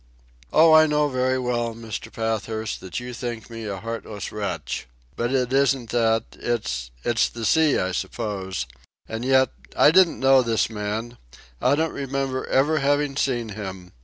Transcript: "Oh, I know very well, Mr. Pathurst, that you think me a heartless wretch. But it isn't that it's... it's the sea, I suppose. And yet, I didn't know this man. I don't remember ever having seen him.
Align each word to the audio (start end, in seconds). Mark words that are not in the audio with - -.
"Oh, 0.51 0.73
I 0.73 0.87
know 0.87 1.09
very 1.09 1.37
well, 1.37 1.75
Mr. 1.75 2.11
Pathurst, 2.11 2.79
that 2.79 2.99
you 2.99 3.13
think 3.13 3.51
me 3.51 3.65
a 3.65 3.77
heartless 3.77 4.31
wretch. 4.31 4.87
But 5.15 5.31
it 5.31 5.53
isn't 5.53 5.91
that 5.91 6.23
it's... 6.39 6.89
it's 7.03 7.29
the 7.29 7.45
sea, 7.45 7.77
I 7.77 7.91
suppose. 7.91 8.65
And 9.07 9.23
yet, 9.23 9.51
I 9.75 9.91
didn't 9.91 10.19
know 10.19 10.41
this 10.41 10.71
man. 10.71 11.19
I 11.61 11.75
don't 11.75 11.93
remember 11.93 12.47
ever 12.47 12.79
having 12.79 13.15
seen 13.15 13.49
him. 13.49 13.91